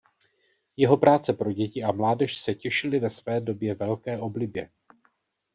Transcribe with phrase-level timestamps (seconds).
[0.77, 4.69] Jeho práce pro děti a mládež se těšily ve své době velké oblibě.